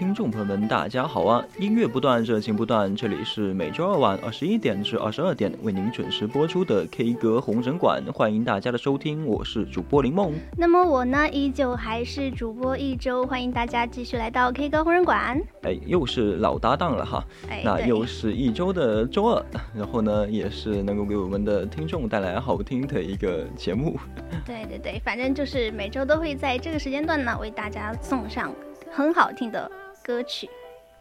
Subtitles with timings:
[0.00, 1.44] 听众朋友们，大家好啊！
[1.58, 10.32] 音乐不断，热情不断，这里是每周二晚二十一点至二十二点为您准时播出的 K 歌红人馆，欢迎大家的收听，我是主播林梦。
[10.56, 15.38] 那么我呢，依旧还是主播一周，欢迎大家继续来到 K 歌红人馆。
[15.64, 17.22] 哎，又是老搭档了哈，
[17.62, 23.98] 那又是一周的周二，然后呢，也是能够给我们的听众带来好听的一个节目。
[24.46, 28.50] 对对对，反正就是每周都会在这个时间段呢，为大家送上。
[28.92, 29.70] 很好听的
[30.02, 30.48] 歌曲，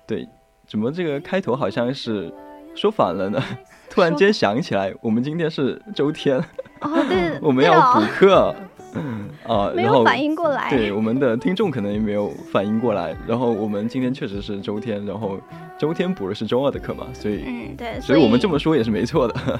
[0.05, 0.28] 对，
[0.67, 2.31] 怎么这个开头好像是
[2.75, 3.42] 说反了呢？
[3.89, 6.38] 突然间想起来，我们今天是周天，
[6.81, 8.55] 哦对， 我们要补课，
[9.47, 13.16] 啊，没有反应过来，对，我们的听众可能也没有反应过来。
[13.27, 15.39] 然后我们今天确实是周天，然后
[15.77, 19.59] 周天补的是周二的课嘛，所以，嗯，对，所以我们这么说也是没错的。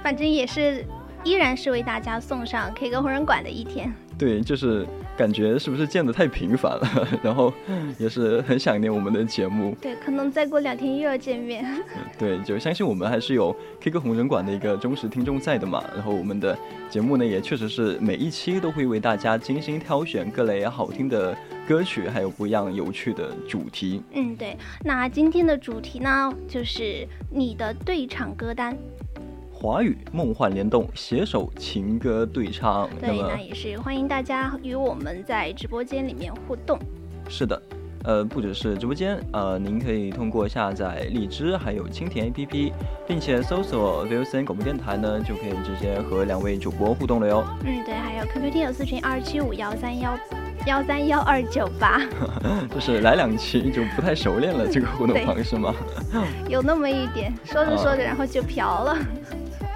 [0.00, 0.84] 反正也是，
[1.24, 3.92] 依然是为大家送上 K 歌红人馆的一天。
[4.18, 4.84] 对，就是
[5.16, 7.52] 感觉是不是见的太频繁了， 然后
[7.98, 9.76] 也是很想念我们的节目。
[9.80, 11.64] 对，可能再过两天又要见面。
[12.18, 15.84] 对，就相信我们还是有 K 歌红人馆的一个忠实听众在的嘛。
[15.94, 16.58] 然后我们的
[16.90, 21.36] 节目呢，也确实是每一期都会为大家精心挑选各类好听的
[21.68, 24.02] 歌曲，还有不一样有趣的主题。
[24.14, 24.56] 嗯，对。
[24.84, 28.76] 那今天的主题呢，就是你的对唱歌单。
[29.60, 32.88] 华语梦幻联动，携手情歌对唱。
[33.00, 36.78] 对，那也是欢迎大家与我们在直播间里面互动。
[37.28, 37.60] 是的，
[38.04, 42.72] 呃，不只是直播间，呃，您可以通过下载荔枝还有蜻蜓 APP，
[43.04, 47.44] 并且搜索 VOCN 广播电台呢，就可以直接和两位主播互动了哟。
[47.64, 50.16] 嗯，对，还有 QQ 听友四群二七五幺三幺
[50.68, 52.00] 幺三幺二九八。
[52.72, 55.74] 就是来两期就不太熟练了， 这个互动方式吗？
[56.48, 58.96] 有那么一点，说着说着然后就飘了。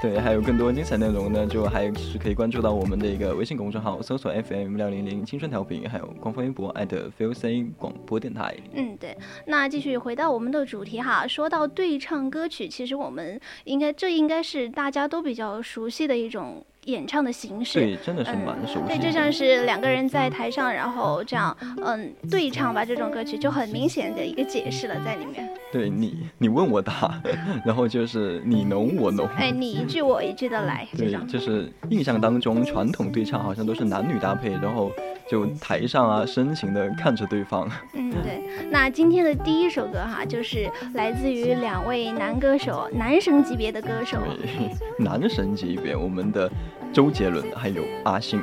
[0.00, 8.54] 对，还有更多精彩内容呢，就还是可以关注到我们的一个微信公众号，搜索 FM 六零零青春调频，还有官方微博艾特 f e l C 广播电台。
[8.72, 9.16] 嗯，对。
[9.46, 16.64] 那继续回到我们的主题哈，说到对唱歌曲，其实我们应该这应该是大家都比较熟悉的一种。
[16.86, 18.88] 演唱的形式对，真的是蛮熟悉。
[18.88, 22.84] 对，就像是两个人在台上，然后这样，嗯，对唱吧。
[22.84, 25.48] 这种歌曲就很明显的一个解释了在里面。
[25.72, 27.20] 对你， 你问我答，
[27.64, 29.26] 然后就是你侬我侬。
[29.36, 30.86] 哎，你一句我一句的来。
[30.96, 34.92] 对，就是印象当中传统对唱好像都是男女搭配，然后
[35.28, 37.68] 就台上啊深情的看着对方。
[37.94, 38.42] 嗯，对。
[38.70, 44.18] 那今天的第一首歌哈，就是来自于两位男歌手，男神级别的歌手。
[44.98, 46.50] 男神级别，我们的。
[46.92, 48.38] 周杰伦还有阿信，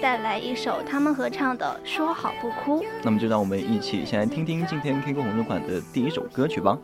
[0.00, 2.80] 带来一首他们合唱的《说好不哭》。
[3.02, 6.76] 那么就让我们一起先来听听今天 K 歌红人馆的第一首歌曲吧。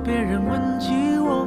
[0.00, 1.46] 别人问起我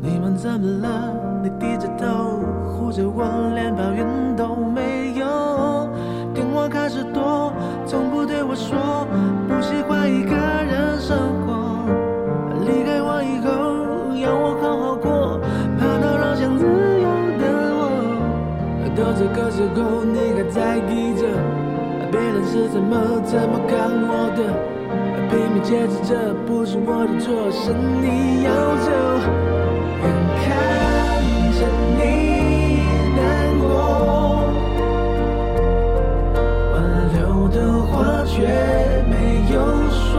[0.00, 1.14] 你们怎么了？
[1.42, 3.24] 你低着头护着我
[3.54, 4.06] 连抱怨
[4.36, 5.88] 都没有
[6.34, 7.52] 电话开始躲
[7.86, 9.06] 从不对我说
[9.46, 11.86] 不习惯一个人生活
[12.66, 13.48] 离开我以后
[14.16, 15.40] 要我好好过
[15.78, 17.06] 怕打扰想自由
[17.38, 17.44] 的
[17.78, 21.22] 我都这个时候你还在意着
[22.10, 24.77] 别人是怎么怎么看我的
[25.38, 28.50] 拼命解释这不是我的错，是你要
[28.82, 28.90] 走，
[30.02, 30.04] 眼
[30.42, 30.44] 看
[31.54, 31.60] 着
[31.96, 32.00] 你
[33.14, 33.18] 难
[33.60, 33.70] 过，
[36.74, 36.76] 挽
[37.14, 37.16] 留
[37.50, 37.56] 的
[37.86, 37.88] 话
[38.26, 38.34] 却
[39.08, 39.14] 没
[39.54, 39.56] 有
[39.88, 40.18] 说，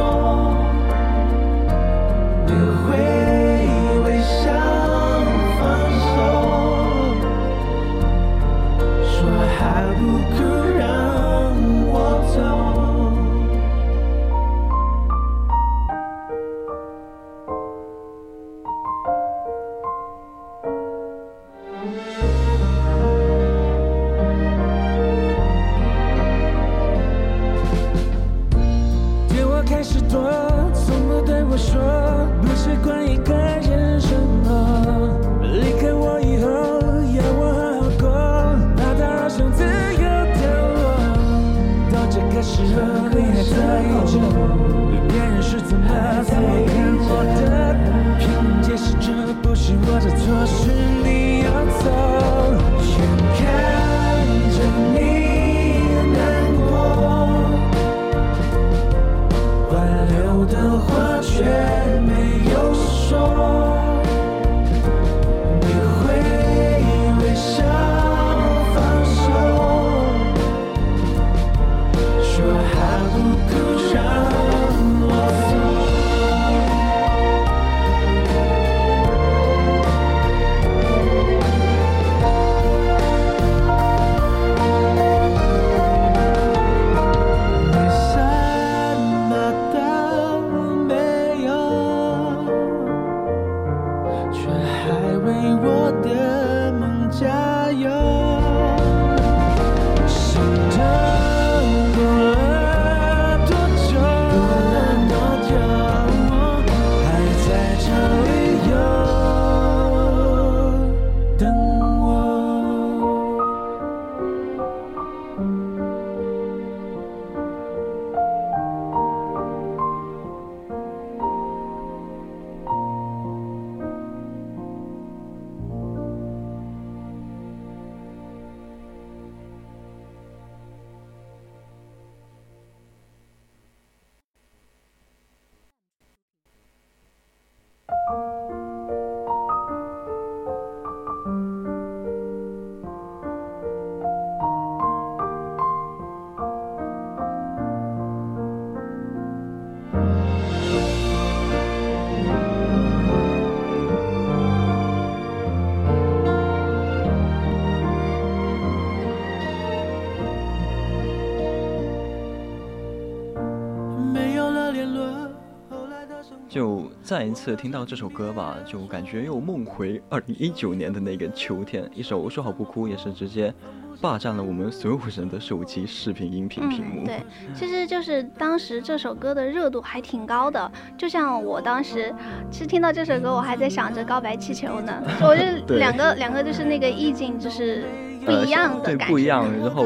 [166.49, 171.87] 就再一次听到这首歌吧，就感觉又梦回二零一九年的那个秋天。
[171.93, 173.53] 一首《说好不哭》也是直接
[174.01, 177.03] 霸占了我们所有人的手机视频、音频屏幕。
[177.03, 177.21] 嗯，对，
[177.53, 180.71] 其实就是当时这首歌的热度还挺高的。
[180.97, 182.11] 就像我当时
[182.49, 184.91] 其实听到这首歌，我还在想着告白气球呢。
[185.21, 187.83] 我就对两个两个就是那个意境就是
[188.25, 189.11] 不一样的对，感觉。
[189.13, 189.45] 不一样。
[189.59, 189.85] 然后，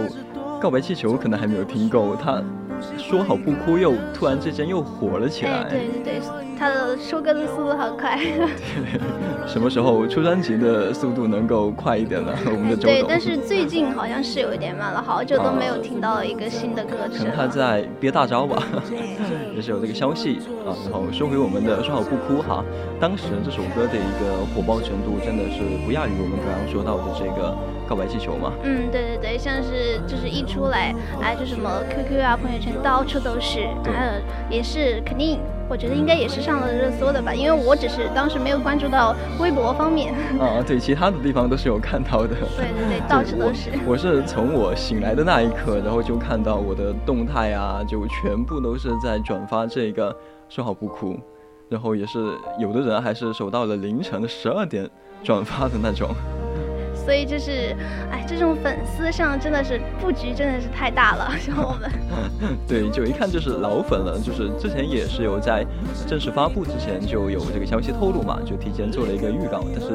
[0.61, 2.41] 告白气球可能还没有听够，他
[2.97, 5.51] 说好不哭又突然之间又火了起来。
[5.51, 6.21] 哎，对对对，
[6.63, 8.17] 他的收割的速度好快。
[9.45, 12.31] 什么时候出专辑的速度能够快一点呢？
[12.47, 17.47] 我们的周对，但是最近好像是有一点慢了，好久都没有听到一个新的歌可能他。
[17.53, 18.63] 在憋大招吧，
[19.53, 20.71] 也是有这个消息啊。
[20.89, 22.63] 然后说回我们的说好不哭哈，
[22.99, 27.55] 当时这首歌的一个火爆程度真的是不亚于我们刚刚说到的这个
[27.87, 28.53] 告白气球嘛。
[28.63, 35.37] 嗯，对对对，像是就是一出来，哎，就什么 QQ 啊、朋友圈到处都是，还有也是肯定，
[35.69, 40.13] 我觉得应该也是上了热搜的吧，因为我只是当时没有关注到微博方面。
[40.39, 42.29] 啊，对，其他的地方都是有看到的。
[42.29, 43.69] 对对对，到处都是。
[43.85, 50.15] 我我是从我醒来的那一刻，然后就看到我的动态啊，就全部都是在转发这个
[50.49, 51.17] 说好不哭，
[51.69, 52.19] 然后也是
[52.59, 54.87] 有的人还是守到了凌晨的十二点
[55.23, 56.09] 转发的那种。
[57.03, 57.75] 所以就是，
[58.11, 61.91] 哎，这种粉丝上真的是布局真的是太大了， 像我们。
[62.67, 65.65] 对，就一看就是老粉了，就是之前也是有在
[66.07, 69.89] 正式发布之前就有这个消息透露嘛，就提前做了一个预告，但是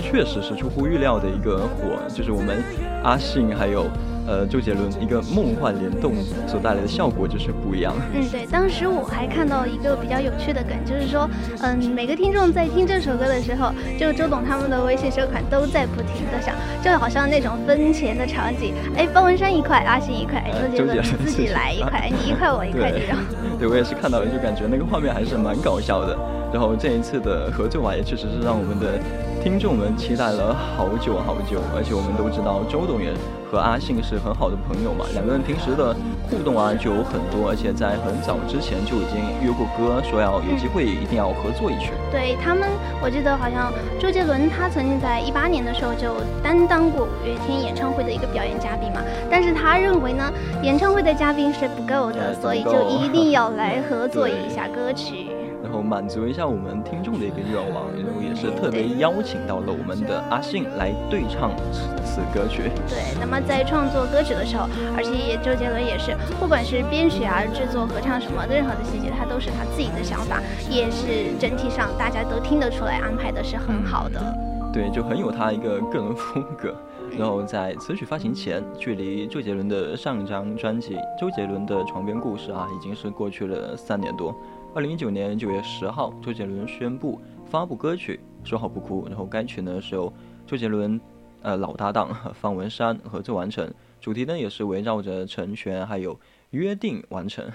[0.00, 2.62] 确实是出乎预料的一个火，就是我们
[3.02, 3.86] 阿信还有
[4.26, 6.12] 呃周杰伦一个梦幻联动
[6.46, 7.94] 所带来的效果就是不一样。
[8.14, 11.28] 嗯，对，当时我还看到一个比较有趣的梗，就是说，
[11.62, 18.74] 嗯，每个听众在听这首歌的时候，就周董他们的微信收款都在不停的响，就好像那种分钱的场景。
[18.96, 20.42] 哎，方文山一块，阿信一块，
[20.76, 23.16] 周杰伦自己来一块，你一块我一块这种。
[23.58, 26.16] 对，我也是看到了，就感觉那个画面还是蛮搞笑的。
[26.52, 29.00] 然后这一次的合作啊，也确实是让我们的
[29.44, 31.60] 听众们期待了好久好久。
[31.76, 33.12] 而且我们都知道，周董也
[33.52, 35.94] 和阿信是很好的朋友嘛，两个人平时的
[36.30, 41.92] 互动啊就有很多，而且在很早之前就已经约过歌，说要有机会一定要合作一曲。
[42.10, 42.64] 对他们，
[43.04, 43.68] 我记得好像
[44.00, 50.24] 周杰伦他曾经在一八年的时候就担当过五月天演唱会的一个表演嘉宾嘛，但是他认为呢，
[50.62, 55.33] 演唱会的嘉宾是不够的，所以就一定要来合作一下 歌曲。
[55.74, 61.50] 然后满足一下我们听众的一个愿望，然后也是特别邀请到了我们的阿信来对唱
[62.04, 62.70] 此歌曲。
[62.86, 70.40] 对，那么在创作歌曲的时候，而且也周杰伦也是，不管是编曲啊、制作、合唱什么的任何的细节，他都是他自己的想法，
[70.70, 74.22] 也是整体上大家都听得出来安排的是很好的。
[74.72, 76.72] 对，就很有他一个个人风格。
[77.18, 84.32] 然后在此曲发行前，距离周杰伦的上一张专辑《周杰伦的床边故事》啊，已经是过去了三年多。
[84.74, 90.12] 二零一九年九月十号，周杰伦宣布发布歌曲《说好不哭》，然后该曲呢是由
[90.44, 91.00] 周杰伦
[91.42, 96.18] 呃老搭档方文山合作完成，主题呢也是围绕着成全还有
[96.50, 97.48] 约定完成。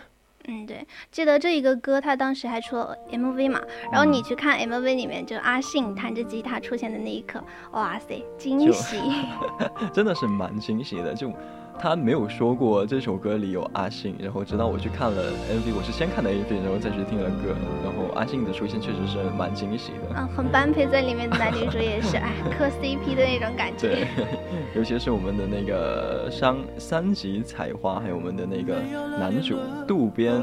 [0.47, 3.59] 嗯，对，记得这一个歌，他当时还出了 MV 嘛，
[3.91, 8.97] 然后你去看 MV 里面，就阿信弹着吉他出现的那一刻，哇塞，惊喜，
[9.91, 11.29] 真的是蛮惊喜的，就。
[11.81, 20.13] 他没有说过这首歌里有阿信，然后直到我去看了 MV，我是先看的 MV，然后再去听了歌，然后阿信的出现确实是蛮惊喜的。
[20.17, 23.87] 嗯，很般配在里面的男女主也是， 哎，磕 CP 的那种感觉。
[23.87, 24.07] 对，
[24.75, 28.75] 尤其是我们的那个三三级采花，还有我们的那个
[29.17, 29.55] 男主
[29.87, 30.35] 渡边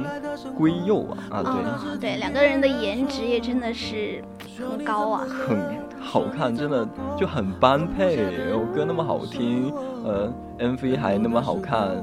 [0.56, 4.24] 圭佑啊，啊对，对，两个人的颜值也真的是
[4.58, 5.58] 很高啊，很
[6.00, 6.88] 好看，真的
[7.18, 8.16] 就很般配，
[8.48, 9.70] 然后歌那么好听，
[10.06, 10.32] 呃。
[10.58, 12.02] MV 还那么好看，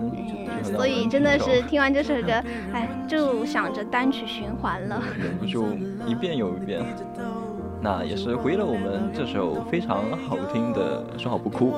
[0.63, 2.33] 所以真的是听完这首歌，
[2.72, 5.65] 哎，就想着单曲循环了，忍不住
[6.05, 6.86] 一遍又一遍。
[7.81, 11.74] 那也是回了我们这首非常好听的《说好不哭》。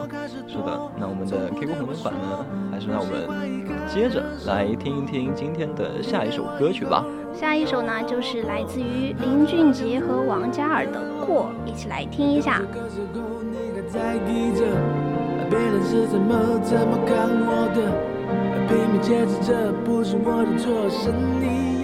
[0.51, 7.05] 是的，那我们的 K 歌红人馆呢，还是让我们接着来听一听今天的下一首歌曲吧。
[7.33, 12.61] 下一首呢，就是来自于林俊杰和王嘉尔的《过》，一起来听一下。
[15.49, 17.79] 别人是怎么怎么看我的，
[18.67, 21.74] 拼命解释这不是我的错，是你。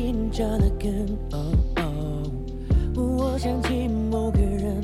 [0.00, 2.22] 想过明着的根，哦哦
[2.96, 4.82] 我想起某个人，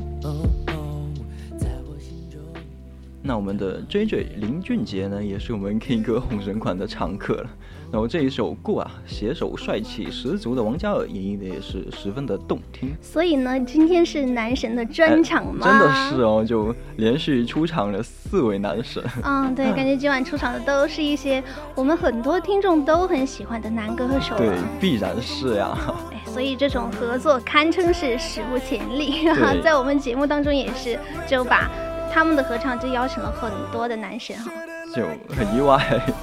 [3.27, 7.51] 那我们的 J J 林俊杰呢，也是我们 K 歌红人馆的常客了。
[7.91, 12.95] 然后这一首《过》啊，携手帅气十足的王嘉尔演绎的也是十分的动听。
[13.01, 15.67] 所以呢，今天是男神的专场吗？
[15.67, 19.03] 哎真的是哦，就连续出场了四位男神。
[19.25, 21.43] 嗯，对，感觉今晚出场的都是一些
[21.75, 24.39] 我们很多听众都很喜欢的男歌手了。
[24.39, 25.77] 对，必然是呀。
[26.13, 29.25] 哎，所以这种合作堪称是史无前例。
[29.25, 31.71] 对 在我们节目当中也是，就把
[32.17, 34.51] 他们的合唱就邀请了很多的男神哈。
[34.95, 35.03] 就
[35.37, 35.77] 很意外，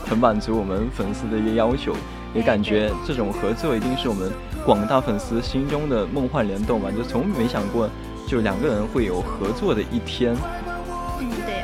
[0.04, 1.94] 很满足我们粉丝的一个要求，
[2.34, 4.32] 也感觉这种合作一定是我们
[4.66, 7.88] 广大粉丝心中的梦幻联动吧，就从没想过
[8.28, 10.36] 就两个人会有合作的一天。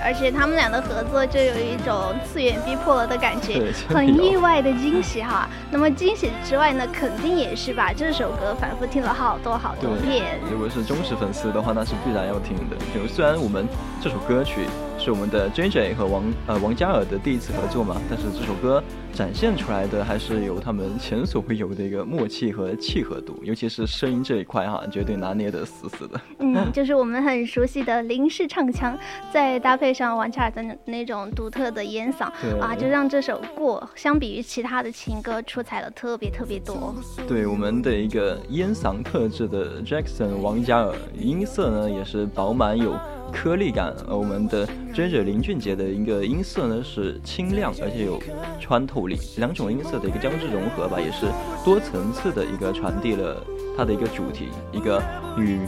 [0.10, 5.48] 而且他们俩的合作就有一种次元逼迫了的感觉很意外的惊喜哈。
[5.70, 10.40] 那么惊喜之外呢，肯定也是把这首歌反复听了好多好多遍。
[10.50, 12.76] 如果是忠实粉丝的话，那是必然要听的。
[12.92, 13.68] 就虽然我们
[14.02, 14.66] 这首歌曲
[15.00, 18.84] 是我们的 J J 和王呃王嘉尔的第一次合作嘛，但是这首歌
[19.14, 26.20] 展现出来的还是有他们前所未有的一个默契和契合度，尤其是声音这一块哈，绝对拿捏得死死的。
[26.40, 28.98] 嗯，就是我们很熟悉的林氏唱腔，
[29.32, 32.26] 再搭配上王嘉尔的那那种独特的烟嗓
[32.60, 36.94] 啊，就让这首《过》相比于其他的情歌出彩了特别特别多。
[37.26, 42.94] 对我们的一个烟嗓特质的 Jackson 王嘉尔，音色呢也是饱满有
[43.32, 48.22] 颗粒感，而我们的 J J 林俊杰的一个音色呢是清亮而且有
[48.60, 51.28] 穿透力，两种音色的一个交织融合吧，也是
[51.64, 53.42] 多层次的一个传递了
[53.78, 55.02] 它的一个主题，一个
[55.38, 55.60] 与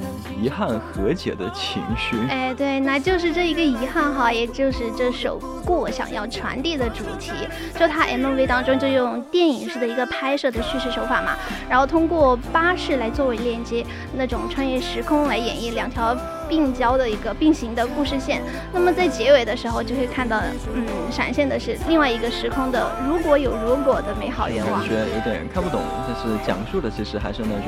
[0.42, 2.18] 遗憾和解的情绪。
[2.30, 7.32] 哎，对，那就是这一个遗憾哈，也就是这首《过》想要传递的主题。
[7.80, 11.38] 就它 MV 当中就用电影式的一个拍摄的叙事手法嘛，
[11.70, 16.16] 然后通过巴士来作为链接，那种穿越时空来演绎两条
[16.52, 18.42] 并交的一个并行的故事线。
[18.74, 20.38] 那么在结尾的时候就会看到，
[20.76, 24.90] 嗯，闪现的是另外一个时空的如果有如果的美好愿望感。
[24.90, 27.68] 觉有点看不懂，但是讲述的其实还是那种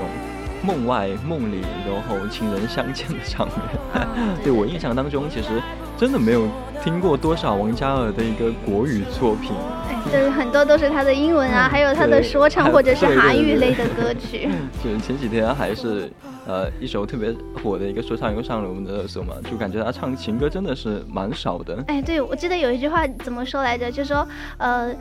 [0.61, 4.05] 梦外梦里，然后情人相见的场面。
[4.17, 5.47] 嗯对我印象当中，其实
[5.97, 6.49] 真的没有
[6.83, 9.53] 听过多少王嘉尔的一个国语作品。
[10.05, 14.49] 哎，对，很多都是他的英文啊，还有他的说唱或者是韩语类的歌曲。
[14.83, 16.09] 就是前几天还是
[16.45, 21.83] 呃一首特别火的一个说唱又上了我们的热搜嘛，就感觉他唱情歌真的是蛮少的。
[21.87, 23.91] 哎，对，我记得有一句话怎么说来着？
[23.91, 24.93] 就说，呃，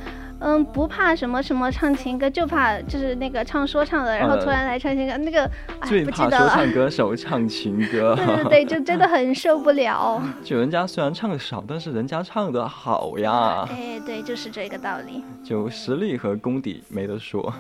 [0.43, 5.45] 嗯，不怕什么什么唱情歌，就怕就是那个唱说唱的，然后突然来唱情歌，那个
[5.81, 6.31] 哎不记得了。
[6.31, 10.21] 怕说唱歌手唱情歌， 对对对，就真的很受不了。
[10.43, 15.23] 就人家虽然唱的少，但是人家唱的好呀，哎，对，就是这个道理。
[15.45, 17.53] 就实力和功底没得说。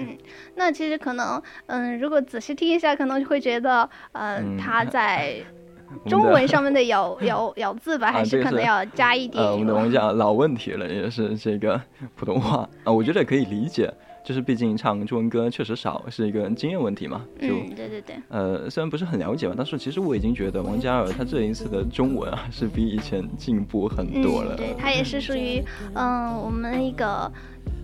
[0.00, 0.16] 嗯
[0.54, 5.34] 那其实可能，嗯，如果仔细听一下，可能会觉得，呃，嗯他在
[6.06, 9.78] 中文上面的咬咬咬字吧，还是是可能要加一点呃，我们的油。
[9.78, 11.80] 王嘉老问题了，也是这个
[12.16, 13.92] 普通话啊、我觉得可以理解，
[14.24, 17.24] 就是毕竟唱中文歌确实少，是一个经验问题嘛。
[17.40, 18.16] 就、嗯，对对对。
[18.28, 24.54] 呃，虽然不是很了解吧，但是其实我已经觉得王嘉尔他这一次的中文啊，是比以前进步很多了。
[24.54, 25.62] 嗯，对，他也是属于
[25.94, 27.30] 嗯我们一个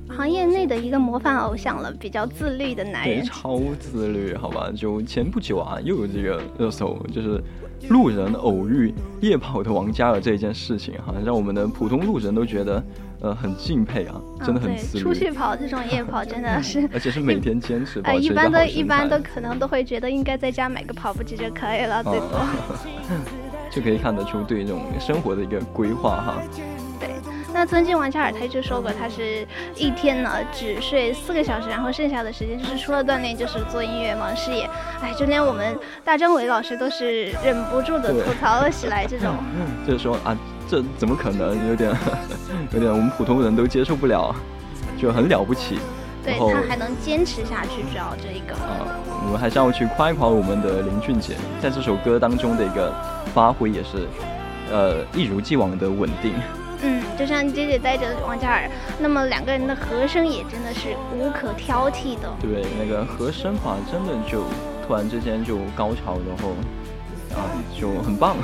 [0.08, 3.24] 行业内的一个模范偶像了，比较自律的男对，人。
[3.24, 4.70] 超自律，好吧？
[4.76, 7.42] 就前不久啊，又有这个热搜，就是
[7.88, 12.82] 路人偶遇夜跑的王嘉尔这件事情，哈，让我们的普通路人都觉得
[13.20, 22.36] 呃很敬佩啊，真的很嗯、自对，出去，跑这种夜跑真的是， 而且是每天坚持 保呃，一般都一般都可能都会觉得应该在家买个跑步机就可以了，最多。
[22.36, 22.54] 啊
[23.72, 26.42] 就可以看得出对这种生活的一个规划哈。
[27.66, 29.46] 曾经王嘉尔他就说过，他是
[29.76, 34.68] 一天呢只睡四个小时，然后剩下的时间就是除了锻炼就是做音乐忙事业。
[35.02, 39.34] 哎，就连我们大张伟老师都是忍不住的吐槽了起来，这种。
[39.86, 40.36] 就是说啊，
[40.68, 41.68] 这怎么可能？
[41.68, 41.94] 有点
[42.72, 44.34] 有点我们普通人都接受不了，
[44.98, 45.78] 就很了不起。
[46.24, 48.54] 对他还能坚持下去，主要这一个。
[48.54, 48.80] 啊，
[49.26, 52.94] 我们还是要去夸一夸我们的林俊杰，在这首歌当中的一个
[53.34, 54.08] 发挥也是，
[54.72, 56.32] 呃，一如既往的稳定。
[57.14, 62.30] 嗯，就像姐姐带着王嘉尔，那么两个人的和声也真的是无可挑剔的。
[62.40, 64.44] 对，那个和声法真的就
[64.86, 66.50] 突然之间就高潮，然后
[67.34, 67.46] 啊
[67.78, 68.36] 就很棒。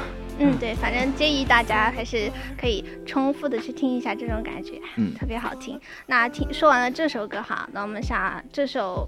[0.42, 5.78] 嗯，对，反正建议大家还是可以重复的去听一下这种感觉，嗯特别好听。
[6.06, 9.06] 那听说完了这首歌哈，那我们下这首，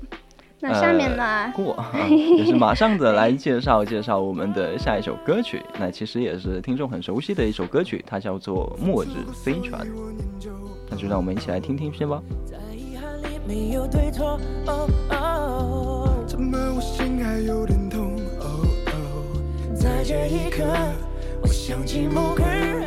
[0.62, 1.24] 那下面呢？
[1.24, 5.60] 呃、过啊，也是马上的来介绍介绍我们的下一首歌曲。
[5.76, 9.84] 那其实也是听众很熟悉的一首歌曲，它叫做《末日飞船》。
[10.88, 12.22] 那就让我们一起来听听先吧。
[12.46, 20.62] 在遗憾里没有对错，哦哦，怎么我心还有点痛，哦哦，在这一刻，
[21.42, 22.81] 我想起某个人。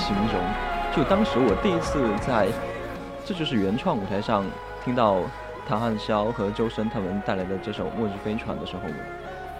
[0.00, 0.40] 形容。
[0.96, 2.48] 就当时我第一次在
[3.24, 4.44] 《这就是原创》舞台上
[4.84, 5.18] 听到
[5.68, 8.82] 唐汉霄和周深他们带来的这首《末日飞船》的时候，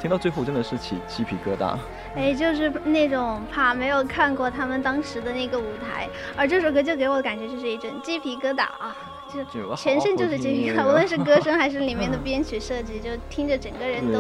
[0.01, 1.77] 听到最后真的是起鸡皮疙瘩。
[2.17, 8.97] 哎，就是那种怕没有看过他们当时的那个舞台，而这首歌就给我的感觉就是一阵鸡皮疙瘩啊，
[9.33, 9.45] 就
[9.77, 14.19] 全身就是鸡皮疙瘩， 无论是歌声还是里面的编曲设计，就听着整个人都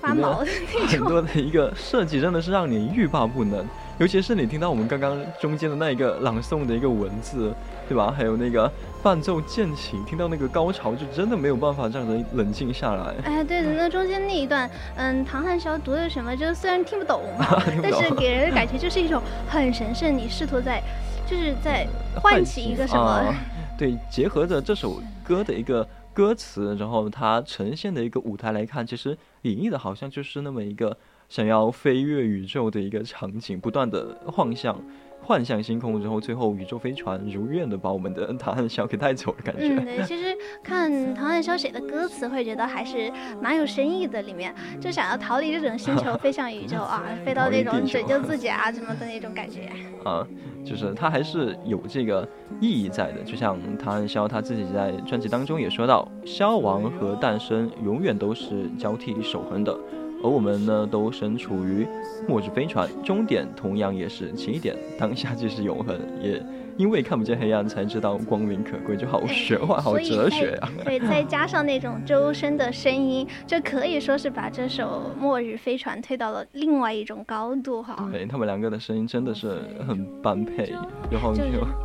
[0.00, 0.88] 发毛的那种。
[0.88, 3.66] 很多的一个设计真的是让你欲罢不能。
[4.00, 7.52] 尤其是你听到我们刚刚中间的那一个朗诵的一个文字，
[7.86, 8.10] 对吧？
[8.10, 13.14] 还有那个伴奏渐起，听到那个高潮，就真的没有办法让人冷静下来。
[13.24, 16.34] 哎，对的，那中间那一段，嗯，唐汉霄读的什么？
[16.34, 17.20] 就虽然听不懂，
[17.82, 20.16] 但是给人的感觉就是一种很神圣。
[20.16, 20.82] 你试图在，
[21.26, 21.86] 就是在
[22.22, 23.34] 唤起一个什么？
[23.76, 30.96] 对，结合着这首歌的一个歌词，然后它呈现的一个舞台来看，其实演绎的好像就是那么一个。
[31.30, 34.76] 想要飞越宇宙的一个场景，不断的幻象、
[35.22, 39.68] 幻象星空，然后最后宇宙飞船如愿的把我们的唐汉霄给带走的感觉。
[39.68, 44.20] 嗯，对，其实看唐汉霄写的歌词，会觉得还是蛮有深意的。
[44.22, 49.70] 里面就想要逃离这种星球， 飞向宇宙啊，飞到那种拯救 自己啊什么的那种感觉。
[50.04, 50.26] 啊，
[50.64, 52.28] 就是他还是有这个
[52.60, 53.22] 意义在的。
[53.22, 59.78] 就像唐汉霄他自己在专辑当中也说到，消亡和诞生永远都是交替守恒的。
[60.22, 61.86] 而我们呢，都身处于
[62.28, 64.76] 末日飞船，终点同样也是起点。
[64.98, 66.42] 当下即是永恒，也
[66.76, 70.68] 因为看不见黑暗，才知道光明可贵，就好玄幻，好哲学啊！
[70.84, 78.08] 对，再加上那种周深的声音，就可以说是把这首《末日飞船》推到了另外一种高度哈。
[78.12, 80.70] 对他们两个的声音真的是很般配，
[81.10, 81.42] 然后就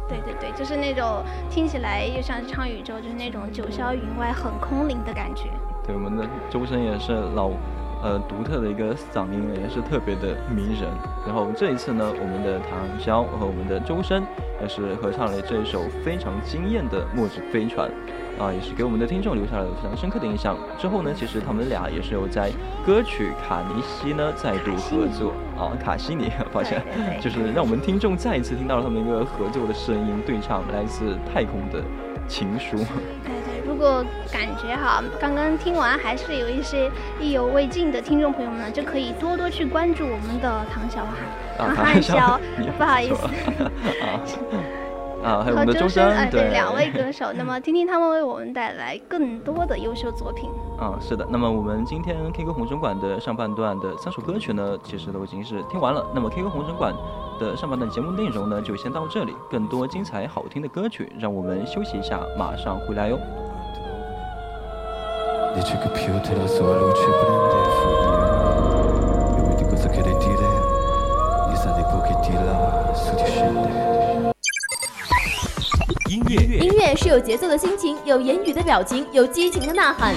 [0.07, 5.43] 对对对，就是那种听起来又像唱宇宙，就是那种九霄云外很空灵的感觉。
[5.85, 7.51] 对，我们的周深也是老。
[8.03, 10.89] 呃，独特的一个嗓音也是特别的迷人。
[11.25, 14.23] 然后这一次呢，我们的唐潇和我们的周深
[14.61, 17.89] 也是合唱了这一首非常惊艳的《末日飞船》，
[18.43, 20.55] 啊，也是给我们的听众留下了非常深刻的印象。
[20.77, 22.51] 之后呢，其实他们俩也是有在
[22.85, 26.83] 歌曲《卡尼西》呢再度合作啊，卡西尼，抱歉，
[27.19, 31.81] 就是让我们听众再一次听到了他们一个合作的声音对唱，来自太空的
[32.27, 32.77] 情书。
[33.75, 42.39] 如果感觉哈，刚刚听完还是有一些意犹未尽的听众朋友们呢，就可以多多去关注我们的唐小哈，唐小，
[42.77, 43.27] 不好意思，
[45.21, 50.49] 啊，还有我们的周深，哎，对，两位歌手，那么 听听他们为我们带来更多的优秀作品。
[50.79, 56.01] 啊，是的，那么我们今天 K 歌红尘馆的上半段的三首歌曲呢，其实都已经是听完了。
[56.15, 56.95] 那么 K 歌红尘馆
[57.41, 63.19] 的上半段节目内容呢，就先到这里，更多精彩好听的歌曲，让我们休息一下，马上回来哟。
[65.55, 70.47] Dice che più te la sua luce prende fuoco E vedi cosa che le dire
[71.49, 74.33] Gli sa dei pochetti là su di scende
[76.07, 80.13] 音乐音乐是有节奏的心情，有言语的表情，有激情的呐喊。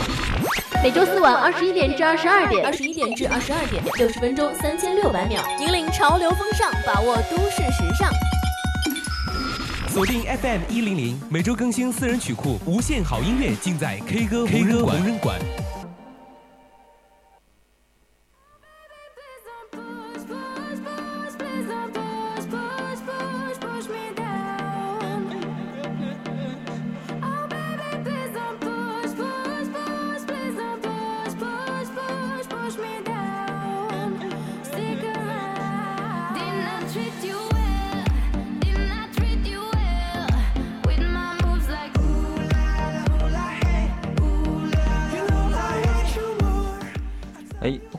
[0.83, 8.11] 每周四晚二十一点至二十二点，二十一点至二十二点，六十分钟三千六百秒，引领潮流风尚，把握都市时尚。
[9.99, 15.37] 锁定 FM 一零零，每周更新私人曲库，无限好音乐尽在 K 歌 K 歌无人馆。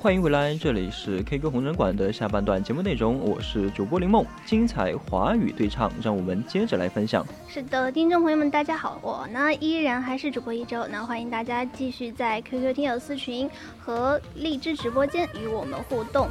[0.10, 7.24] 欢迎回来，这里是 K 歌红人馆的下半段节目内容，我是主播林梦，精彩华语对唱，让我们接着来分享。
[7.48, 16.28] 是的，听众朋友们，大家好，我呢依然还是主播一周，那欢迎大家继续在 QQ 听友私群和荔枝直播间与我们互动。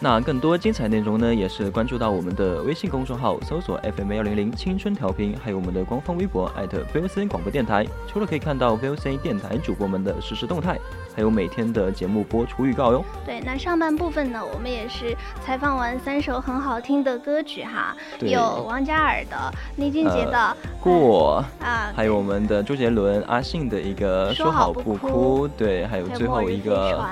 [0.00, 7.84] 那更多精彩内容呢，也是关注到我们的微信公众号，搜索 FM 幺零零青春调频，还有我们的官方微博艾特 VOC 广播电台。
[8.06, 10.78] 除了可以看到 VOC 电台主播们的实时动态，
[11.18, 13.04] 还有每天的节目播出预告哟。
[13.26, 19.36] 对，那上半部分呢，我们也是采访完三首很好听的歌曲哈，有王嘉尔的、
[19.78, 27.04] 李俊杰的《过》啊，还有我们的周杰伦、阿信的一个说好不哭，对，还有最后一个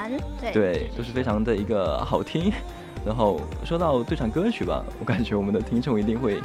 [0.52, 2.52] 对，都是非常的一个好听。
[3.04, 6.40] 然后说到对唱歌曲吧，我感觉我们的听众一定会，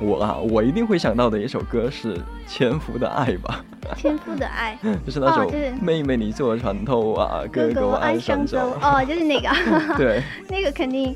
[0.00, 3.64] 我啊，我一定会想到的一首歌是《纤夫的爱》吧。
[3.96, 8.58] 纤夫的爱， 就是那首妹妹你坐船头啊，哥哥我爱上舟。
[8.80, 9.48] 哦，就是那个。
[9.96, 10.22] 对。
[10.48, 11.14] 那个肯定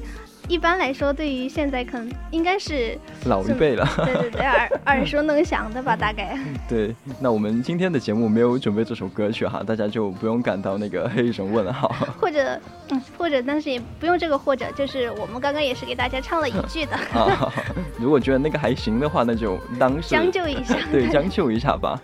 [0.49, 3.87] 一般来说，对于现在可能应该是老一辈了。
[3.97, 6.39] 对对对，耳 耳熟能详的吧，大概。
[6.67, 11.95] 对，那我们今天的节目没有准备这首歌曲哈，大家就不用感到那个黑人问号。
[12.19, 12.59] 或者，
[12.89, 16.99] 嗯，或者，但是也不用这个或者，就是我们刚刚也是给大家唱了一句的。
[18.01, 20.75] 如果觉得那个还行的话，那就当是将就一下。
[20.91, 22.01] 对，将就一下吧。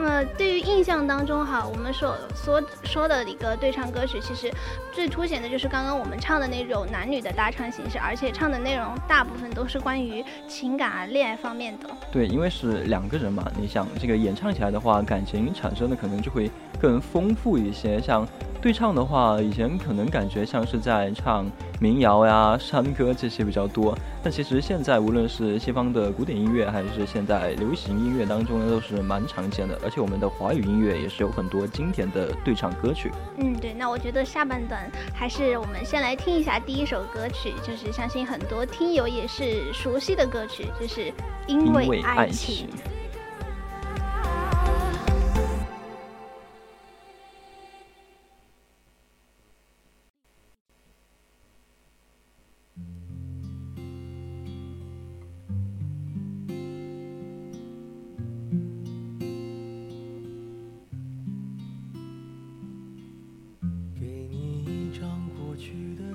[0.00, 4.48] 那么，对于印象当中哈，我们所所说的一个对唱歌曲，其实
[4.92, 11.88] 最凸显的就是刚刚我们唱的那种男女的搭唱形式，而且唱的内容大部分都是关于情感啊、恋爱方面的。
[12.12, 16.48] 对，因为是两个人嘛，你想这个演唱起来的话，感情产生的可能就会
[16.80, 18.00] 更丰富一些。
[18.00, 18.24] 像
[18.62, 21.50] 对唱的话，以前可能感觉像是在唱。
[21.80, 29.78] 民谣呀、山歌这些比较多，但其实现在无论是西方的古典音乐，还是现在流行音乐当中呢，都是蛮常见的。
[29.84, 33.12] 而且我们的华语音乐也是有很多经典的对唱歌曲。
[33.36, 33.72] 嗯，对。
[33.72, 41.02] 那我觉得下半段还是我们先来听一下第一首歌曲，就是相信很多听友也是熟悉的歌曲，就是
[41.46, 42.66] 《因为爱情》。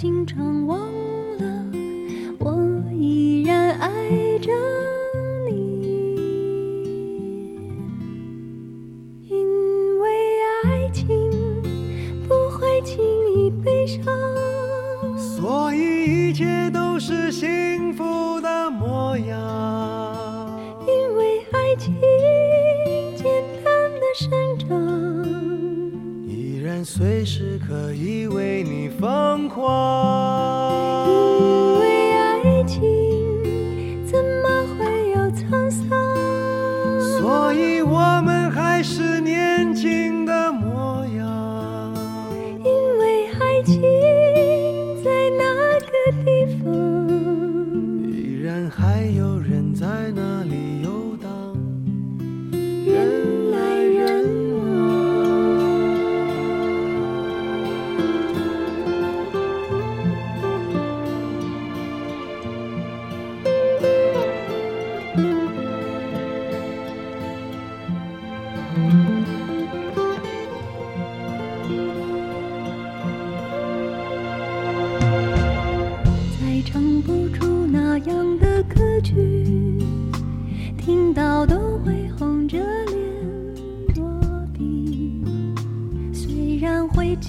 [0.00, 0.79] 经常忘。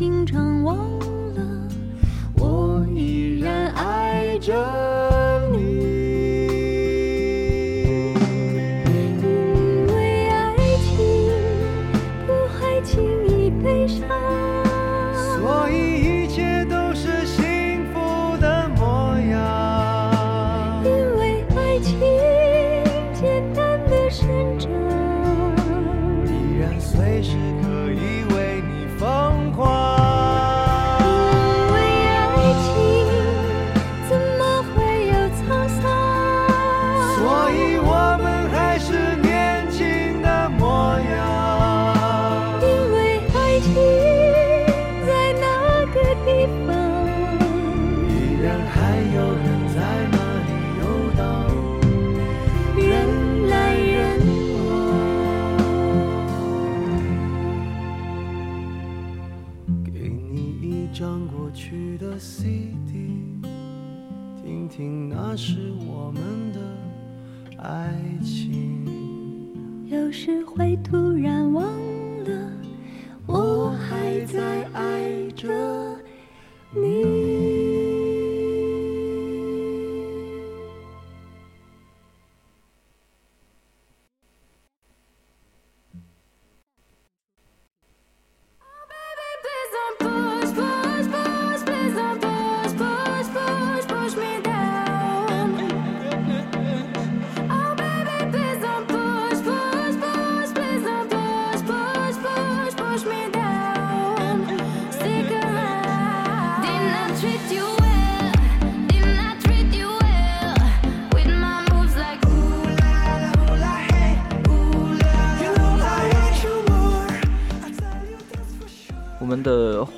[0.02, 0.76] 经常忘
[1.36, 1.70] 了
[2.36, 4.52] 我依然爱着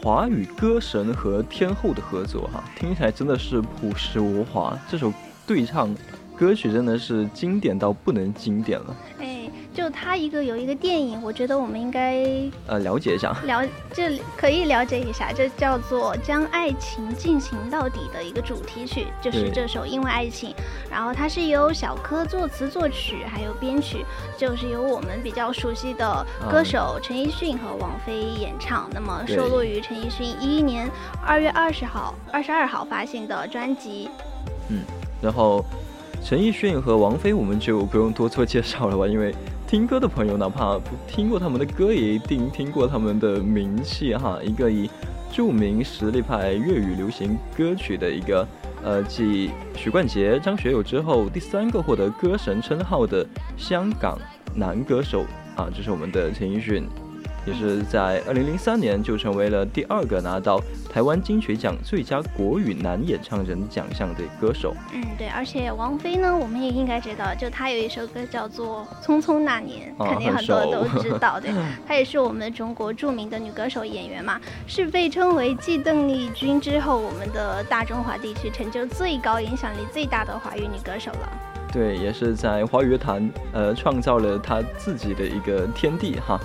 [0.04, 4.78] 华语歌神和天后的合作哈，听起来真的是朴实无华。
[4.92, 5.14] 这首
[5.48, 5.96] 对唱
[6.36, 8.94] 歌曲真的是经典到不能经典了。
[9.74, 12.24] 就他一个有一个电影，我觉得我们应该
[12.68, 14.04] 呃了解一下，了就
[14.38, 20.52] 可以了解一下，这叫做《将爱情进行到底》的一个主题曲，就是这首《因为爱情》，
[20.92, 24.06] 然后它是由小柯作词作曲，还有编曲，
[24.38, 28.88] 就是由我们比较熟悉的歌手陈奕迅和王菲演唱。
[28.94, 30.88] 那么收录于陈奕迅一一年
[31.26, 34.10] 二月二十号、二十二号发行的专辑。
[34.70, 34.82] 嗯，
[35.20, 35.66] 然后
[36.24, 39.34] 陈奕迅和王菲我们就不用多做介绍了吧，因为。
[39.74, 44.38] 听歌的朋友，哪怕不听过他们的歌，也一定听过他们的名气哈。
[44.44, 44.88] 一个以
[45.32, 48.48] 著名实力派粤语流行歌曲的一个，
[48.84, 53.26] 呃，继许冠杰、张学友之后第三个获得歌神称号的
[53.58, 54.16] 香港
[54.54, 56.88] 男歌手啊，就是我们的陈奕迅。
[57.46, 64.74] 也是在二零零三年就成为了第二个拿到台湾金曲奖最佳国语男演唱人奖项的歌手。
[64.94, 71.40] 嗯，对，而且王菲呢，我们也应该知道，就她有一首歌叫做《匆匆那年》，肯定很多都知道。
[71.40, 71.52] 对，
[71.88, 81.30] 她也是我们中国著名的女歌手演员嘛，是被称为继邓丽君之后，我们的大中华地区成就最高、影响力最大的华语女歌手了。
[81.72, 86.40] 对，也是在华语乐坛呃创造了她自己的一个天地哈。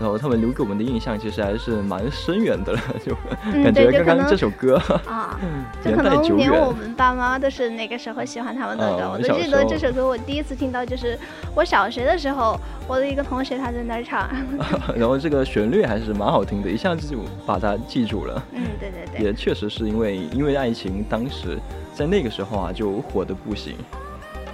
[0.00, 3.14] 然后他们留给我们的印象其实还是蛮深远的了，就
[3.62, 4.76] 感觉刚刚这首歌
[5.06, 5.38] 啊，
[5.84, 9.10] 就可能连我们爸妈都是那个时候喜欢他们的歌。
[9.12, 11.18] 我都记得这首歌，我第一次听到就是
[11.54, 14.26] 我小学的时候，我的一个同学他在那儿唱。
[14.96, 18.42] 然后这个旋律还是蛮好听的，一下子就把它记住了。
[18.52, 19.22] 嗯，对对对。
[19.22, 21.58] 也确实是因为因为爱情，当时
[21.92, 23.74] 在那个时候啊就火的不行。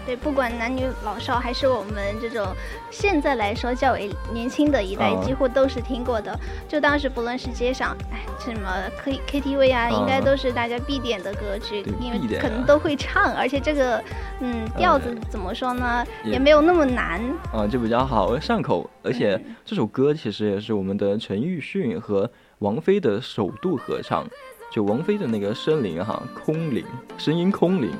[0.07, 2.47] 对，不管男女老少，还是我们这种
[2.93, 6.39] 现在来说较为年轻的一代，几乎都是听过的。
[6.69, 8.71] 就当时不论是街上，哎，什么
[9.03, 14.01] K K T V 啊，应该都是大家必点的歌曲，因为可能都会唱，而且这个
[14.41, 17.21] 嗯调子怎么说呢，也没有那么难
[17.53, 18.89] 啊，就比较好上口。
[19.03, 22.31] 而且这首歌其实也是我们的陈奕迅和
[22.61, 24.25] 王菲的首度合唱，
[24.71, 26.85] 就王菲的那个声灵哈，空灵，
[27.19, 27.91] 声音空灵，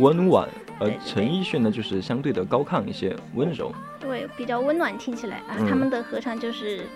[0.00, 0.48] 温婉。
[0.78, 6.86] 而陈奕迅呢，就是相对的高亢一些，温柔，对，比较温暖，听起来啊，他们的合唱就是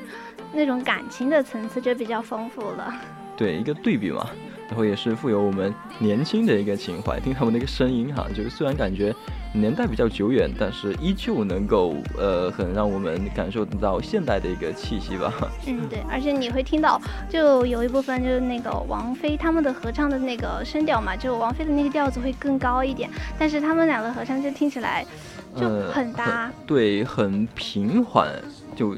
[0.53, 2.93] 那种感情的层次就比较丰富了。
[3.37, 4.29] 对，一个对比嘛。
[4.69, 9.14] 然后也是富有我们年轻的一个情怀，听他们那个声音哈，就是虽然感觉
[9.55, 15.33] 年代比较久远，但是依旧能够呃很让我们感受到现代的一个气息吧。
[15.67, 23.09] 嗯，对，而且你会听到就有一部分就是那个王菲他们的合唱的那个声调嘛，就王菲的那个调子会更高一点，
[23.39, 25.07] 但是他们两个合唱就听起来
[25.55, 28.29] 就很搭，对，很平缓
[28.75, 28.97] 就。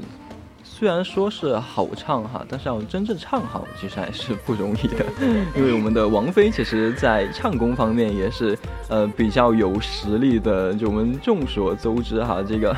[0.79, 5.05] 虽然说是好唱哈，但是要真正唱好，其实还是不容易的。
[5.53, 8.57] 因为我们的王菲，其实在唱功方面也是
[8.87, 10.73] 呃比较有实力的。
[10.73, 12.73] 就我们众所周知哈，这个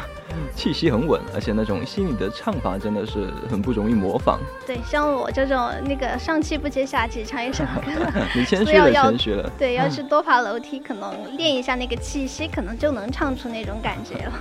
[0.56, 4.40] 气息很稳，而且那种细腻的唱法真的是很不容易模仿。
[4.66, 7.92] 对，像我这种那个上气不接下气唱一首歌，
[8.36, 9.48] 你谦虚了，谦虚了。
[9.60, 14.34] 对，要是多爬楼梯，可能练一下那个气息，可能就能唱出那种感觉了。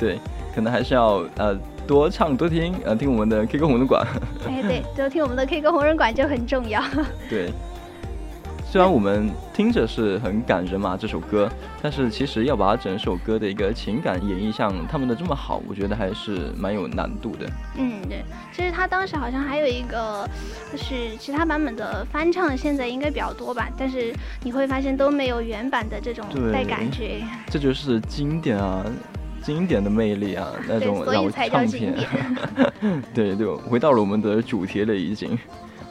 [0.00, 0.18] 对，
[0.54, 1.54] 可能还是要呃。
[1.86, 4.04] 多唱多听，呃，听我们的 K 歌红人馆。
[4.46, 6.82] 哎，对，多听我们的 K 歌红人馆就很重要。
[7.30, 7.52] 对，
[8.68, 11.48] 虽然我们听着是很感人嘛，这首歌，
[11.80, 17.46] 但是其实要把整首歌的一个情感演绎像他们的这么好，我觉得还是蛮有难度的。
[17.78, 20.28] 嗯，对，其实他当时好像还有一个，
[20.72, 24.12] 就是其他版本的翻唱，现在应该比较多吧，但是
[24.42, 27.22] 你会发现都没有原版的这种带感觉。
[27.48, 28.84] 这就是经典啊。
[29.46, 31.94] 经典的魅力啊，那种老唱片，
[33.14, 35.38] 对，就回到了我们的主题了，已经，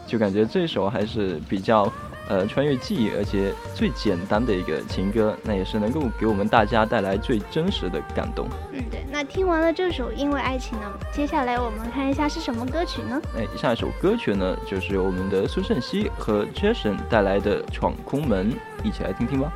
[0.06, 1.90] 就感觉这首还是比较
[2.28, 8.46] 呃穿越记忆，而且最简单的一个情歌，那也是能够给我们大家带来最真实的感动。
[8.74, 9.06] 嗯，对。
[9.10, 13.22] 那听完了这首《因为爱情》呢，接下来我们看一下是什么歌曲呢？
[13.38, 18.52] 哎，下一首歌曲呢，就是由我们的苏胜熙和 Jason 带来的《闯空门》，
[18.84, 19.50] 一起来听听吧。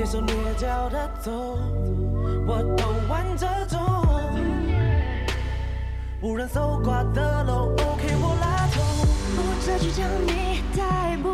[0.00, 1.30] 蹑手蹑脚的走，
[2.46, 3.76] 我都玩着走。
[6.22, 8.80] 无人搜刮的楼，OK 我拉走。
[9.36, 11.28] 我这就将你逮捕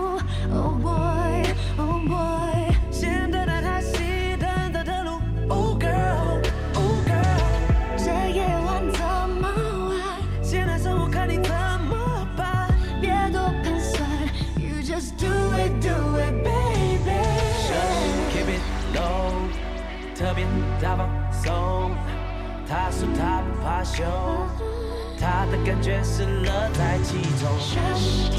[25.19, 27.49] 他的感觉是乐在其中。
[27.59, 28.31] Just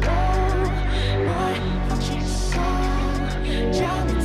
[0.00, 0.08] go,
[1.26, 1.28] 我
[1.88, 2.58] 放轻松，
[3.70, 4.23] 叫你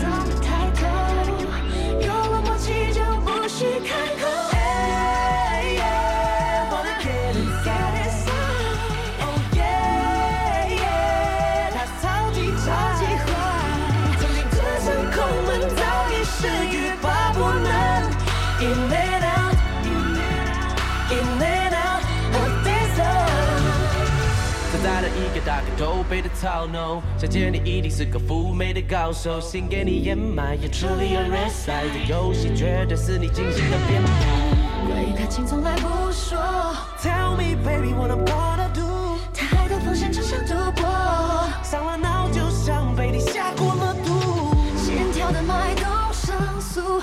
[25.79, 34.11] 一个大个头，背的操 no，想见你一定是个妩媚的高手，心给你掩埋，也处理了 red side 这游戏绝对是你精心的编排。
[34.87, 36.37] 鬼太轻从来不说
[37.01, 40.85] ，Tell me baby what I'm gonna do，太多风险只想赌博，
[41.63, 44.55] 上了脑就像被你下过了毒。
[44.75, 47.01] 心跳的脉动上诉。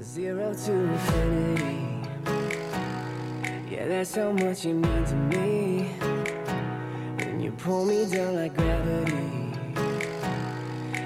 [0.00, 2.08] Zero to infinity.
[3.68, 5.90] Yeah, that's how much you mean to me.
[7.18, 9.56] When you pull me down like gravity,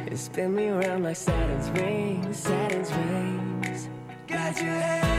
[0.07, 3.88] and spin me around like Saturn's rings, Saturn's rings.
[4.26, 5.11] Got your head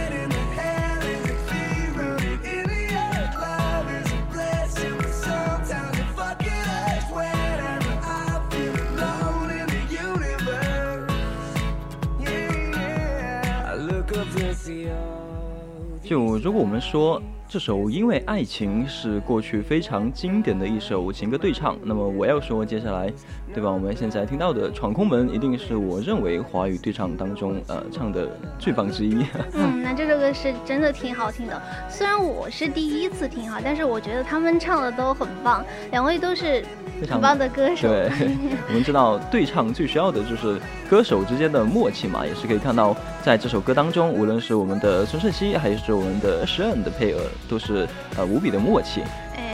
[16.13, 23.11] 就如果我们说这首《因为爱情》是过去非常经典的一首情歌对唱，那么我要说接下来，
[23.51, 23.71] 对吧？
[23.71, 29.25] 我们现在听到的《闯空门》一定是我认为华语对唱当中呃唱的最棒之一。
[29.53, 31.59] 嗯，那这首歌是真的挺好听的。
[31.89, 36.63] 虽然我是第一次听哈，但是我觉得他们唱的都很棒，两位都是
[37.03, 37.89] 非常很棒的歌手。
[37.89, 38.09] 对，
[38.69, 47.85] 我们知道对唱最需要的就是歌手之间的默契嘛，也是可以看到在这首歌当中，无论是我们的孙胜熙还是我们的诗恩的配额，都是
[48.15, 49.01] 呃无比的默契。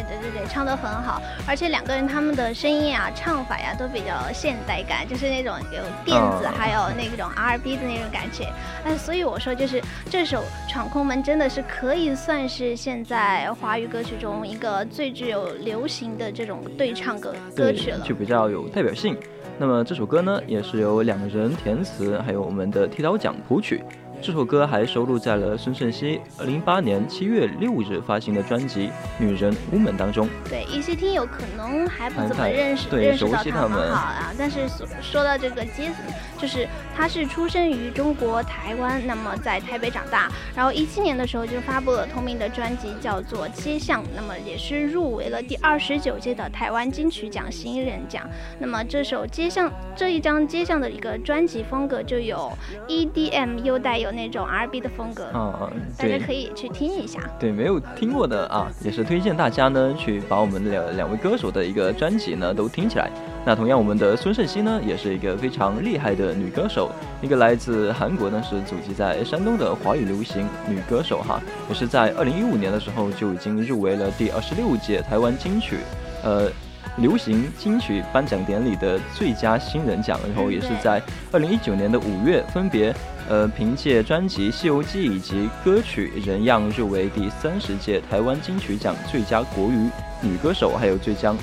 [0.09, 8.47] 哎，对对对，唱得很好，而且两个人他们的声音啊、唱法呀都比较现代感，就是那种有电子，嗯还有那种 R&B 的那种感觉。
[8.85, 10.39] 哎，所以我说，就是这首
[10.69, 18.19] 《闯空门》真的是可以算是现在华语歌曲中一个最具有流行的这种对唱歌歌曲了，就。
[18.19, 19.17] 比较有代表性。
[19.57, 23.81] 那么这首歌呢，也是由两人填词，还有我们的剃刀奖谱曲。
[24.21, 30.27] 这首歌还收录在了孙盛希零八年七月六日发行的专辑《女人 Woman》当中。
[30.49, 34.33] 对，一些听友可能还不怎么认识认识到他们好啊。
[34.37, 35.95] 但是说说到这个杰森，
[36.37, 48.27] 就是他是出生于中国台湾，那么在台北长大，然后一七年的时候就发布了同名的专辑，叫做《街巷》，那么也是入围了第二十九届的台湾金曲奖新人奖。
[48.59, 52.51] 那么这首《街巷》这一张《街巷》的一个专辑风格就有
[52.87, 57.19] EDM，优带有那种 R&B 的风格，嗯嗯，大家可以去听一下。
[57.39, 63.09] 对，没有听过的啊，也是推荐大家呢去把我们两两位歌手的一个专辑呢都听起来。
[63.45, 66.91] 那同样，我们的孙盛希呢，也是一个非常厉害的女歌手，
[67.21, 75.77] 一个来自韩国呢，是祖籍在山东的华语流行女歌手哈，也是在二零一五年的时候就已经入围了第二十六届台湾金曲，
[76.23, 76.51] 呃，
[76.97, 81.01] 流行金曲颁奖典礼的最佳新人奖，然后也是在
[81.31, 82.93] 二零一九年的五月，分别
[83.29, 89.89] 呃凭借专辑《西游记》以及歌曲《人样》入围第三十届台湾金曲奖最佳国语
[90.21, 91.33] 女歌手，还有最佳。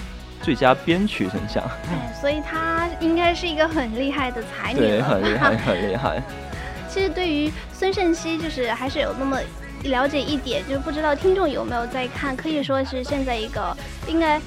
[0.43, 1.65] 最佳编曲人奖，
[2.21, 6.23] 所以她应该是一个很厉害的才女对，很厉害， 很厉害。
[6.89, 9.41] 其实对于孙盛熙，就是还是有那么
[9.85, 13.77] 了解一点，就不知道听众有没有在看，可以说是现在一个
[14.07, 14.41] 应该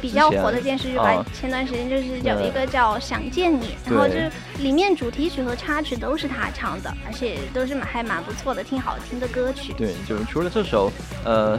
[0.00, 1.24] 比较火的电视剧吧。
[1.32, 9.72] 前段时间就是有一个叫《想见你》，然后就是里面主题曲和插曲都是他唱的，而且都是蛮还蛮不错的，挺好听的歌曲。
[9.76, 10.90] 对，就除了这首，
[11.24, 11.58] 呃。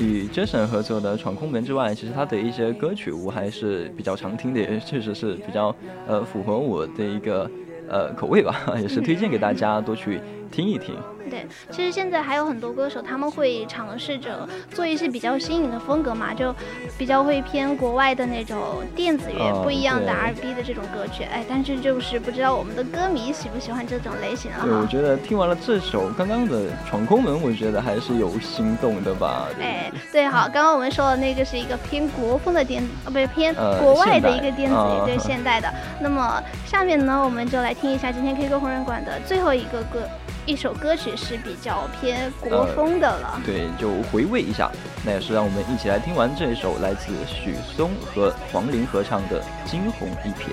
[0.00, 5.74] 与 Jason 合作的《闯空门》之外，其实他的一些歌曲我还是比较常听的，也确实是比较
[6.06, 7.50] 呃符合我的一个
[7.88, 10.20] 呃口味吧， 也是推荐给大家多去
[10.52, 10.94] 听一听。
[11.28, 16.54] 对，其实现在还有很多歌手，他们会尝试着做一些比较新颖的风格嘛，就
[16.96, 21.24] 比较会偏国外的那种电子乐，不一样的 R&B 的这种歌曲。
[21.24, 24.58] 哎，但是就是不知道我们的歌迷喜不喜欢这种类型了。
[24.64, 29.48] 对，我觉得听完了这首刚刚的《闯空门》，我觉得还是有心动的吧。
[29.60, 35.68] 哎，对，好，刚刚我们说的那个是一个偏国风的电，呃，不是偏国外的一个电子乐，对，现代的。
[36.00, 40.08] 那么下面呢，我们就来听一下今天 K 歌红人馆的最后一个歌。
[40.46, 44.70] 一首歌曲是比较偏国风的了，对，就回味一下。
[45.04, 50.52] 那也是让我们一起来听完这一首来自许嵩和黄龄合唱的《惊鸿一瞥》。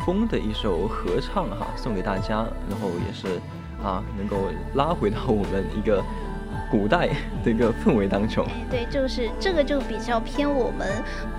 [0.00, 3.40] 风的一首合唱哈，送给大家，然后也是
[3.82, 4.36] 啊，能够
[4.74, 6.02] 拉回到我们一个
[6.70, 7.08] 古代
[7.44, 8.46] 的一个氛围当中。
[8.70, 10.88] 对，就是这个就比较偏我们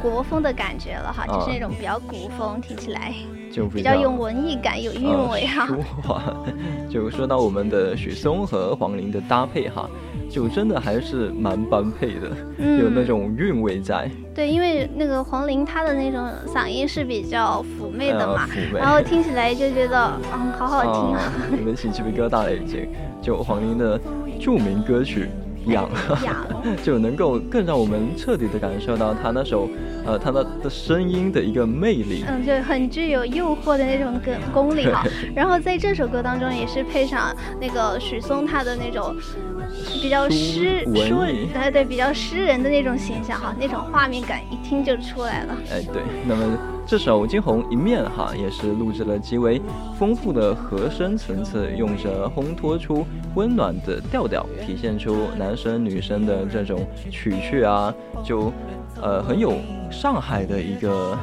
[0.02, 3.14] 国风的感觉了哈，就是那种比较古风，听起来
[3.52, 5.68] 就比较有文艺感、有韵味哈。
[5.68, 6.22] 说话
[6.90, 9.90] 就说到我们的许嵩和黄龄的搭配哈。
[10.32, 14.10] 就真的还是蛮般配的，嗯有那种韵味在。
[14.34, 21.22] 对，因为那个黄龄她的那种嗓音是比较妩媚的嘛，呃然后听起来就觉得嗯好好听啊。
[21.22, 22.88] 哦， 你们起鸡皮疙瘩了已经。
[23.22, 24.00] 就黄龄的
[24.40, 25.28] 著名歌曲
[25.72, 25.88] 《痒》
[26.26, 26.36] 痒
[26.82, 29.70] 就能够更让我们彻底的感受到她那首，
[30.04, 32.24] 呃，她的的声音的一个魅力。
[32.28, 34.20] 嗯，就很具有诱惑的那种
[34.54, 35.04] 功功力哈。
[35.36, 39.16] 然后在这首歌当中也是配上那个许嵩他的那种
[40.02, 45.58] 比较诗对对，比较诗人的那种形象哈，那种画面感一听就出来了。
[45.72, 49.62] 哎，对，那么这首《惊鸿一面》哈，也是录制了极为
[49.98, 53.06] 丰富的和声层次，用着烘托出
[53.36, 57.94] 温暖的调调，体现出男生女生的这种曲趣啊，
[58.24, 58.52] 就
[59.02, 59.54] 呃很有
[59.92, 61.18] 上海的一个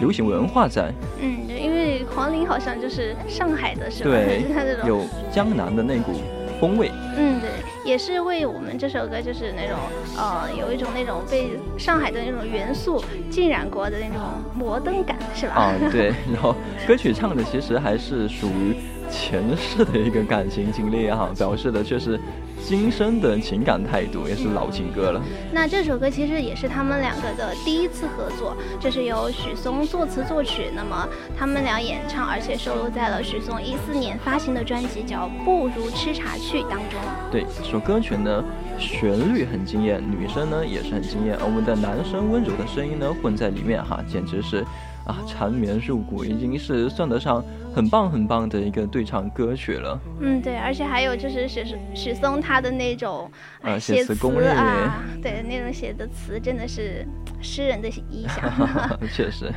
[0.00, 4.10] 流行文化在，嗯，因为黄龄好像就是上海的是吧？
[4.10, 6.12] 对他这， 种有江南的那股
[6.60, 6.90] 风味。
[7.16, 7.50] 嗯，对，
[7.84, 9.78] 也是为我们这首歌就是那种
[10.16, 14.22] 呃，有一种那种被上海的那种元素浸染过的那种
[14.54, 15.54] 摩登感，是吧？
[15.54, 16.54] 啊，对， 然后
[16.86, 18.76] 歌曲唱的其实还是属于
[19.10, 22.18] 前世的一个感情经历哈，表示的却是
[22.66, 25.22] 今生的情感态度，也是老情歌了。
[25.52, 31.08] 那这首歌其实也是他们两个的第一次合作，这是由许嵩作词作曲，那么
[31.38, 36.98] 他们俩演唱，而且收录在了许嵩一四年发行的专辑叫《不如吃茶去》当中。
[37.30, 38.44] 对，这首歌曲呢，
[38.80, 44.64] 旋律很惊艳，女生呢也是很惊艳，而我们的男生温柔的声音呢混在里面哈，简直是
[45.06, 47.42] 啊缠绵入骨，已经是算得上
[47.74, 49.98] 很棒很棒的一个对唱歌曲了。
[50.20, 53.30] 嗯，对，而且还有就是许许嵩他的那种
[53.62, 57.06] 哎呃写词写词功力啊，对，那种写的词真的是
[57.40, 58.42] 诗人的意象。
[59.12, 59.50] 确实，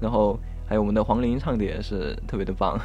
[0.00, 2.80] 然后还有我们的黄龄唱的也是特别的棒，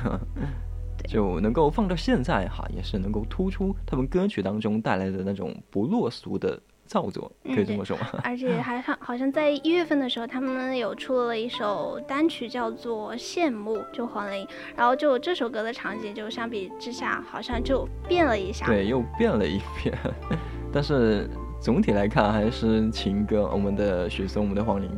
[1.08, 6.60] 就能够放到现在哈，也是能够突出他们歌曲当中带来的那种不落俗的
[6.90, 8.08] 造作，嗯可以这么说吗？
[8.24, 14.48] 而且 还好好像在一月份的时候，他们有出了一首单曲，叫做《羡慕》，就黄龄。
[14.76, 18.66] 然后就这首歌的场景，就相比之下，好像就变了一下。
[18.66, 19.96] 对，又变了一遍，
[20.74, 21.30] 但是
[21.62, 24.90] 总体来看还是情歌，我们的许嵩，我们的黄龄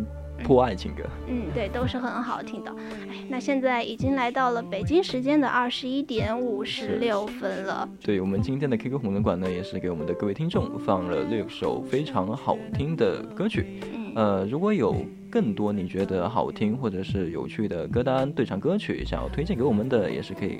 [0.43, 1.03] 破爱情歌。
[1.27, 2.71] 嗯，对，都是很好听的。
[3.09, 7.87] 哎，那现在已经来到了北京时间的二十一点五十六分了。
[8.01, 13.79] 对我们今天的 QQ 红人馆呢，也是给我们的各位听众放了六首非常好听的歌曲。
[14.15, 14.95] 呃，如果有
[15.29, 20.59] 更多你觉得好听或者是有趣的歌单、对唱歌曲想要推荐给我们的，也是可以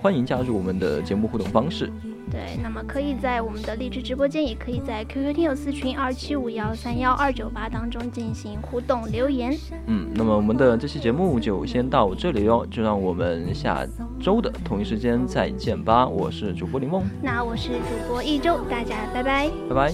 [0.00, 1.90] 欢迎加入我们的节目互动方式。
[2.32, 9.54] 对，那么可以在我们的荔枝直播间，也可以在 QQ 听友私群二七五幺三幺二九八当中进行互动留言。
[9.86, 13.86] 嗯，那么我们的这期节目就先到这里哟，就让我们下
[14.18, 16.06] 周的同一时间再见吧。
[16.06, 19.50] 我是主播林梦，那我是主播一周，大家拜拜。
[19.68, 19.92] 拜拜。